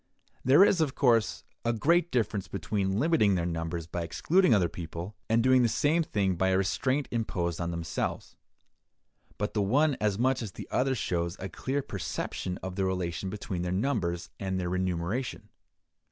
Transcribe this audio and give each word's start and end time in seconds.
There 0.43 0.65
is, 0.65 0.81
of 0.81 0.95
course, 0.95 1.43
a 1.63 1.73
great 1.73 2.09
difference 2.09 2.47
between 2.47 2.97
limiting 2.99 3.35
their 3.35 3.45
numbers 3.45 3.85
by 3.85 4.01
excluding 4.01 4.51
other 4.51 4.67
people, 4.67 5.15
and 5.29 5.43
doing 5.43 5.61
the 5.61 5.69
same 5.69 6.01
thing 6.01 6.33
by 6.37 6.47
a 6.49 6.57
restraint 6.57 7.07
imposed 7.11 7.61
on 7.61 7.69
themselves; 7.69 8.35
but 9.37 9.53
the 9.53 9.61
one 9.61 9.95
as 10.01 10.17
much 10.17 10.41
as 10.41 10.53
the 10.53 10.67
other 10.71 10.95
shows 10.95 11.35
a 11.37 11.49
clear 11.49 11.83
perception 11.83 12.57
of 12.63 12.77
the 12.77 12.83
relation 12.85 13.29
between 13.29 13.61
their 13.61 13.71
numbers 13.71 14.31
and 14.39 14.59
their 14.59 14.69
remuneration. 14.69 15.49